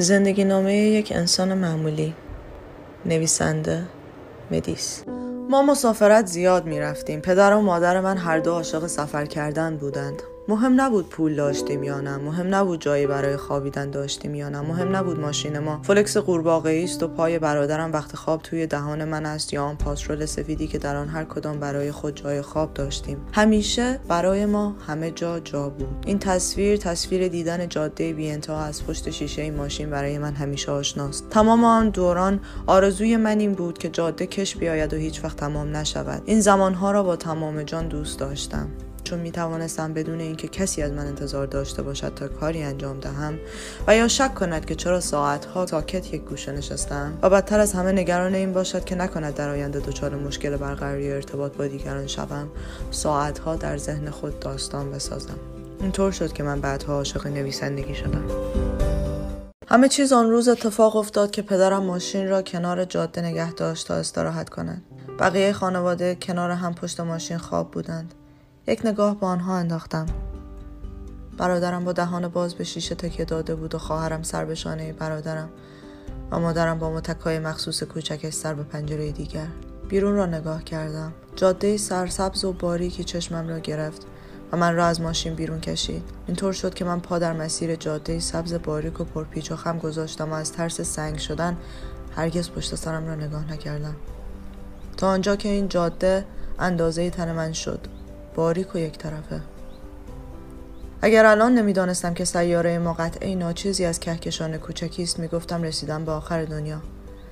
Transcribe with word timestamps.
زندگی 0.00 0.44
نامه 0.44 0.74
یک 0.74 1.12
انسان 1.16 1.54
معمولی 1.54 2.14
نویسنده 3.06 3.82
مدیس. 4.50 5.04
ما 5.50 5.62
مسافرت 5.62 6.26
زیاد 6.26 6.66
می 6.66 6.80
رفتیم 6.80 7.20
پدر 7.20 7.54
و 7.54 7.60
مادر 7.60 8.00
من 8.00 8.16
هر 8.16 8.38
دو 8.38 8.52
عاشق 8.52 8.86
سفر 8.86 9.26
کردن 9.26 9.76
بودند. 9.76 10.22
مهم 10.50 10.80
نبود 10.80 11.08
پول 11.08 11.36
داشتیم 11.36 11.82
یا 11.82 12.00
نه. 12.00 12.16
مهم 12.16 12.54
نبود 12.54 12.80
جایی 12.80 13.06
برای 13.06 13.36
خوابیدن 13.36 13.90
داشتیم 13.90 14.34
یا 14.34 14.48
نه. 14.48 14.60
مهم 14.60 14.96
نبود 14.96 15.20
ماشین 15.20 15.58
ما. 15.58 15.82
فلکس 15.82 16.16
قورباغه 16.16 16.80
است 16.84 17.02
و 17.02 17.08
پای 17.08 17.38
برادرم 17.38 17.92
وقت 17.92 18.16
خواب 18.16 18.42
توی 18.42 18.66
دهان 18.66 19.04
من 19.04 19.26
است 19.26 19.52
یا 19.52 19.64
آن 19.64 19.76
پاسرول 19.76 20.26
سفیدی 20.26 20.66
که 20.66 20.78
در 20.78 20.96
آن 20.96 21.08
هر 21.08 21.24
کدام 21.24 21.60
برای 21.60 21.92
خود 21.92 22.14
جای 22.14 22.42
خواب 22.42 22.74
داشتیم. 22.74 23.18
همیشه 23.32 24.00
برای 24.08 24.46
ما 24.46 24.74
همه 24.86 25.10
جا 25.10 25.40
جا 25.40 25.68
بود. 25.68 26.04
این 26.06 26.18
تصویر 26.18 26.76
تصویر 26.76 27.28
دیدن 27.28 27.68
جاده 27.68 28.12
بی 28.12 28.30
از 28.48 28.86
پشت 28.86 29.10
شیشه 29.10 29.50
ماشین 29.50 29.90
برای 29.90 30.18
من 30.18 30.34
همیشه 30.34 30.72
آشناست. 30.72 31.28
تمام 31.30 31.64
آن 31.64 31.90
دوران 31.90 32.40
آرزوی 32.66 33.16
من 33.16 33.38
این 33.38 33.52
بود 33.52 33.78
که 33.78 33.88
جاده 33.88 34.26
کش 34.26 34.56
بیاید 34.56 34.94
و 34.94 34.96
هیچ 34.96 35.24
وقت 35.24 35.36
تمام 35.36 35.76
نشود. 35.76 36.22
این 36.26 36.40
زمانها 36.40 36.90
را 36.90 37.02
با 37.02 37.16
تمام 37.16 37.62
جان 37.62 37.88
دوست 37.88 38.18
داشتم. 38.18 38.68
چون 39.04 39.18
می 39.18 39.30
توانستم 39.30 39.94
بدون 39.94 40.20
اینکه 40.20 40.48
کسی 40.48 40.82
از 40.82 40.92
من 40.92 41.06
انتظار 41.06 41.46
داشته 41.46 41.82
باشد 41.82 42.14
تا 42.14 42.28
کاری 42.28 42.62
انجام 42.62 43.00
دهم 43.00 43.38
و 43.86 43.96
یا 43.96 44.08
شک 44.08 44.34
کند 44.34 44.64
که 44.64 44.74
چرا 44.74 45.00
ساعتها 45.00 45.66
ساکت 45.66 46.14
یک 46.14 46.22
گوشه 46.22 46.52
نشستم 46.52 47.18
و 47.22 47.30
بدتر 47.30 47.60
از 47.60 47.72
همه 47.72 47.92
نگران 47.92 48.34
این 48.34 48.52
باشد 48.52 48.84
که 48.84 48.94
نکند 48.94 49.34
در 49.34 49.48
آینده 49.48 49.80
دچار 49.80 50.14
مشکل 50.14 50.56
برقراری 50.56 51.12
ارتباط 51.12 51.56
با 51.56 51.66
دیگران 51.66 52.06
شوم 52.06 52.48
ساعتها 52.90 53.56
در 53.56 53.76
ذهن 53.76 54.10
خود 54.10 54.40
داستان 54.40 54.90
بسازم. 54.90 55.38
اینطور 55.80 56.10
شد 56.12 56.32
که 56.32 56.42
من 56.42 56.60
بعدها 56.60 56.94
عاشق 56.94 57.26
نویسندگی 57.26 57.94
شدم. 57.94 58.24
همه 59.68 59.88
چیز 59.88 60.12
آن 60.12 60.30
روز 60.30 60.48
اتفاق 60.48 60.96
افتاد 60.96 61.30
که 61.30 61.42
پدرم 61.42 61.82
ماشین 61.82 62.28
را 62.28 62.42
کنار 62.42 62.84
جاده 62.84 63.22
نگه 63.22 63.52
داشت 63.52 63.88
تا 63.88 63.94
استراحت 63.94 64.48
کند. 64.48 64.82
بقیه 65.18 65.52
خانواده 65.52 66.14
کنار 66.14 66.50
هم 66.50 66.74
پشت 66.74 67.00
ماشین 67.00 67.38
خواب 67.38 67.70
بودند. 67.70 68.14
یک 68.66 68.86
نگاه 68.86 69.20
به 69.20 69.26
آنها 69.26 69.56
انداختم. 69.56 70.06
برادرم 71.38 71.84
با 71.84 71.92
دهان 71.92 72.28
باز 72.28 72.54
به 72.54 72.64
شیشه 72.64 72.94
تکیه 72.94 73.24
داده 73.24 73.54
بود 73.54 73.74
و 73.74 73.78
خواهرم 73.78 74.22
سر 74.22 74.44
به 74.44 74.54
شانه 74.54 74.92
برادرم 74.92 75.48
و 76.30 76.38
مادرم 76.40 76.78
با 76.78 76.90
متکای 76.90 77.38
مخصوص 77.38 77.82
کوچکش 77.82 78.32
سر 78.32 78.54
به 78.54 78.62
پنجره 78.62 79.12
دیگر. 79.12 79.46
بیرون 79.88 80.14
را 80.14 80.26
نگاه 80.26 80.64
کردم. 80.64 81.12
جاده 81.36 81.76
سرسبز 81.76 82.44
و 82.44 82.52
باریکی 82.52 83.04
چشمم 83.04 83.48
را 83.48 83.58
گرفت 83.58 84.06
و 84.52 84.56
من 84.56 84.74
را 84.74 84.86
از 84.86 85.00
ماشین 85.00 85.34
بیرون 85.34 85.60
کشید. 85.60 86.02
اینطور 86.26 86.52
شد 86.52 86.74
که 86.74 86.84
من 86.84 87.00
پا 87.00 87.18
در 87.18 87.32
مسیر 87.32 87.76
جاده 87.76 88.20
سبز 88.20 88.54
باریک 88.54 89.00
و 89.00 89.04
پرپیچ 89.04 89.52
و 89.52 89.56
خم 89.56 89.78
گذاشتم 89.78 90.30
و 90.30 90.34
از 90.34 90.52
ترس 90.52 90.80
سنگ 90.80 91.18
شدن 91.18 91.56
هرگز 92.16 92.50
پشت 92.50 92.74
سرم 92.74 93.06
را 93.06 93.14
نگاه 93.14 93.52
نکردم. 93.52 93.96
تا 94.96 95.08
آنجا 95.08 95.36
که 95.36 95.48
این 95.48 95.68
جاده 95.68 96.24
اندازه 96.58 97.10
تن 97.10 97.32
من 97.32 97.52
شد. 97.52 97.99
باریک 98.34 98.74
و 98.74 98.78
یک 98.78 98.98
طرفه. 98.98 99.40
اگر 101.02 101.26
الان 101.26 101.54
نمی‌دانستم 101.54 102.14
که 102.14 102.24
سیاره 102.24 102.78
ما 102.78 102.92
قطعه 102.92 103.34
ناچیزی 103.34 103.84
از 103.84 104.00
کهکشان 104.00 104.58
کوچکی 104.58 105.02
است 105.02 105.18
می‌گفتم 105.18 105.62
رسیدم 105.62 106.04
به 106.04 106.12
آخر 106.12 106.44
دنیا. 106.44 106.82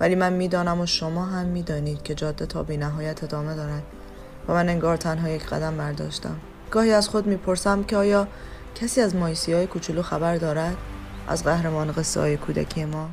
ولی 0.00 0.14
من 0.14 0.32
می‌دانم 0.32 0.80
و 0.80 0.86
شما 0.86 1.24
هم 1.24 1.46
می‌دانید 1.46 2.02
که 2.02 2.14
جاده 2.14 2.46
تا 2.46 2.62
بی 2.62 2.76
نهایت 2.76 3.24
ادامه 3.24 3.54
دارد 3.54 3.82
و 4.48 4.52
من 4.52 4.68
انگار 4.68 4.96
تنها 4.96 5.28
یک 5.28 5.46
قدم 5.46 5.76
برداشتم. 5.76 6.36
گاهی 6.70 6.92
از 6.92 7.08
خود 7.08 7.26
می‌پرسم 7.26 7.82
که 7.84 7.96
آیا 7.96 8.28
کسی 8.74 9.00
از 9.00 9.16
مایسی 9.16 9.52
های 9.52 9.66
کوچولو 9.66 10.02
خبر 10.02 10.36
دارد؟ 10.36 10.76
از 11.28 11.44
قهرمان 11.44 11.92
قصه 11.92 12.20
های 12.20 12.36
کودکی 12.36 12.84
ما؟ 12.84 13.10